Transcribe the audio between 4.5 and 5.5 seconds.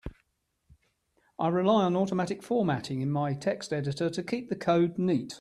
code neat.